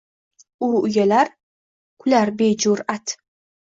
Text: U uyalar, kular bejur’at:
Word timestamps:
U 0.67 0.69
uyalar, 0.77 1.31
kular 2.05 2.35
bejur’at: 2.43 3.19